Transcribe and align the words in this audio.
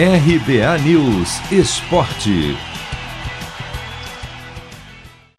RBA 0.00 0.78
News 0.84 1.40
Esporte. 1.50 2.56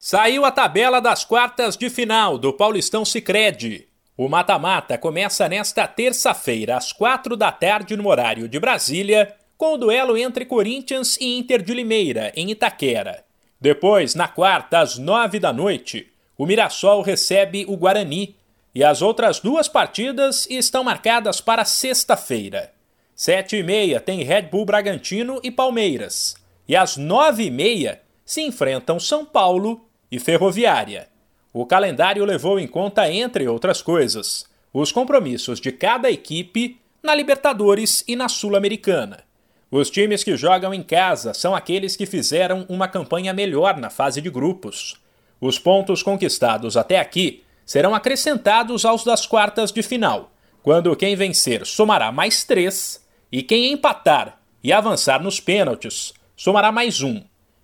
Saiu 0.00 0.44
a 0.44 0.50
tabela 0.50 1.00
das 1.00 1.24
quartas 1.24 1.76
de 1.76 1.88
final 1.88 2.36
do 2.36 2.52
Paulistão 2.52 3.04
Sicredi. 3.04 3.86
O 4.16 4.28
mata-mata 4.28 4.98
começa 4.98 5.48
nesta 5.48 5.86
terça-feira, 5.86 6.76
às 6.76 6.92
quatro 6.92 7.36
da 7.36 7.52
tarde, 7.52 7.96
no 7.96 8.08
horário 8.08 8.48
de 8.48 8.58
Brasília, 8.58 9.32
com 9.56 9.74
o 9.74 9.78
duelo 9.78 10.18
entre 10.18 10.44
Corinthians 10.44 11.16
e 11.20 11.38
Inter 11.38 11.62
de 11.62 11.72
Limeira, 11.72 12.32
em 12.34 12.50
Itaquera. 12.50 13.24
Depois, 13.60 14.16
na 14.16 14.26
quarta, 14.26 14.80
às 14.80 14.98
nove 14.98 15.38
da 15.38 15.52
noite, 15.52 16.10
o 16.36 16.44
Mirassol 16.44 17.02
recebe 17.02 17.64
o 17.68 17.76
Guarani 17.76 18.34
e 18.74 18.82
as 18.82 19.02
outras 19.02 19.38
duas 19.38 19.68
partidas 19.68 20.48
estão 20.50 20.82
marcadas 20.82 21.40
para 21.40 21.64
sexta-feira. 21.64 22.76
Sete 23.20 23.56
e 23.56 23.64
meia 23.64 24.00
tem 24.00 24.22
Red 24.22 24.42
Bull 24.42 24.64
Bragantino 24.64 25.40
e 25.42 25.50
Palmeiras. 25.50 26.36
E 26.68 26.76
às 26.76 26.96
nove 26.96 27.46
e 27.46 27.50
meia 27.50 28.00
se 28.24 28.40
enfrentam 28.42 29.00
São 29.00 29.24
Paulo 29.24 29.84
e 30.08 30.20
Ferroviária. 30.20 31.08
O 31.52 31.66
calendário 31.66 32.24
levou 32.24 32.60
em 32.60 32.68
conta, 32.68 33.10
entre 33.10 33.48
outras 33.48 33.82
coisas, 33.82 34.46
os 34.72 34.92
compromissos 34.92 35.60
de 35.60 35.72
cada 35.72 36.08
equipe 36.08 36.80
na 37.02 37.12
Libertadores 37.12 38.04
e 38.06 38.14
na 38.14 38.28
Sul-Americana. 38.28 39.24
Os 39.68 39.90
times 39.90 40.22
que 40.22 40.36
jogam 40.36 40.72
em 40.72 40.84
casa 40.84 41.34
são 41.34 41.56
aqueles 41.56 41.96
que 41.96 42.06
fizeram 42.06 42.66
uma 42.68 42.86
campanha 42.86 43.32
melhor 43.32 43.78
na 43.78 43.90
fase 43.90 44.20
de 44.20 44.30
grupos. 44.30 44.94
Os 45.40 45.58
pontos 45.58 46.04
conquistados 46.04 46.76
até 46.76 47.00
aqui 47.00 47.42
serão 47.66 47.96
acrescentados 47.96 48.84
aos 48.84 49.02
das 49.02 49.26
quartas 49.26 49.72
de 49.72 49.82
final, 49.82 50.30
quando 50.62 50.94
quem 50.94 51.16
vencer 51.16 51.66
somará 51.66 52.12
mais 52.12 52.44
três 52.44 53.07
e 53.30 53.42
quem 53.42 53.72
empatar 53.72 54.38
e 54.62 54.72
avançar 54.72 55.22
nos 55.22 55.40
pênaltis 55.40 56.12
somará 56.36 56.72
mais 56.72 57.02
um. 57.02 57.22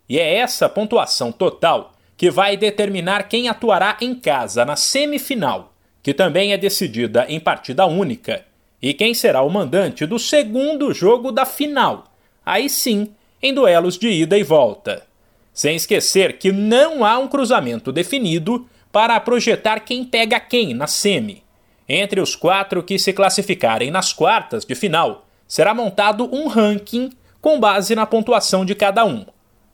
E 0.09 0.19
é 0.19 0.37
essa 0.37 0.69
pontuação 0.69 1.33
total 1.33 1.93
que 2.17 2.31
vai 2.31 2.57
determinar 2.57 3.29
quem 3.29 3.49
atuará 3.49 3.97
em 4.01 4.15
casa 4.15 4.65
na 4.65 4.77
semifinal, 4.77 5.75
que 6.03 6.15
também 6.15 6.53
é 6.53 6.57
decidida 6.57 7.27
em 7.29 7.41
partida 7.41 7.87
única, 7.87 8.45
e 8.81 8.93
quem 8.93 9.15
será 9.15 9.43
o 9.43 9.51
mandante 9.51 10.05
do 10.05 10.19
segundo 10.19 10.93
jogo 10.93 11.33
da 11.33 11.47
final, 11.47 12.05
aí 12.45 12.69
sim, 12.69 13.15
em 13.43 13.53
duelos 13.53 13.97
de 13.97 14.09
ida 14.09 14.39
e 14.39 14.43
volta. 14.43 15.07
Sem 15.53 15.77
esquecer 15.77 16.39
que 16.39 16.53
não 16.53 17.05
há 17.05 17.19
um 17.19 17.29
cruzamento 17.29 17.91
definido 17.93 18.69
para 18.93 19.19
projetar 19.21 19.81
quem 19.81 20.05
pega 20.05 20.39
quem 20.39 20.75
na 20.75 20.87
semi. 20.87 21.43
Entre 21.89 22.21
os 22.21 22.37
quatro 22.37 22.83
que 22.83 22.99
se 22.99 23.13
classificarem 23.13 23.91
nas 23.91 24.13
quartas 24.13 24.65
de 24.65 24.75
final, 24.75 25.27
será 25.47 25.75
montado 25.75 26.29
um 26.33 26.49
ranking 26.49 27.11
com 27.41 27.61
base 27.61 27.95
na 27.95 28.07
pontuação 28.07 28.65
de 28.65 28.75
cada 28.75 29.05
um. 29.05 29.27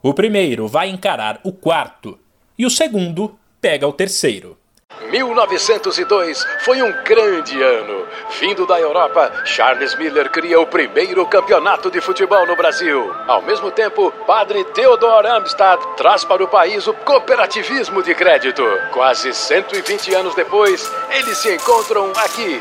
O 0.02 0.14
primeiro 0.14 0.66
vai 0.66 0.88
encarar 0.88 1.40
o 1.44 1.52
quarto 1.52 2.18
e 2.58 2.66
o 2.66 2.70
segundo 2.70 3.38
pega 3.60 3.86
o 3.86 3.92
terceiro. 3.92 4.56
1902 5.10 6.46
foi 6.60 6.82
um 6.82 6.92
grande 7.04 7.60
ano. 7.62 8.06
Vindo 8.41 8.66
da 8.66 8.78
Europa, 8.78 9.32
Charles 9.44 9.94
Miller 9.96 10.30
cria 10.30 10.60
o 10.60 10.66
primeiro 10.66 11.24
campeonato 11.26 11.91
de 11.91 12.00
futebol 12.00 12.46
no 12.46 12.56
Brasil. 12.56 13.12
Ao 13.26 13.42
mesmo 13.42 13.70
tempo, 13.70 14.12
padre 14.26 14.64
Theodor 14.64 15.26
Amstad 15.26 15.80
traz 15.96 16.24
para 16.24 16.44
o 16.44 16.48
país 16.48 16.86
o 16.86 16.94
cooperativismo 16.94 18.02
de 18.02 18.14
crédito. 18.14 18.62
Quase 18.92 19.32
120 19.32 20.14
anos 20.14 20.34
depois, 20.34 20.91
eles 21.10 21.38
se 21.38 21.54
encontram 21.54 22.12
aqui. 22.16 22.60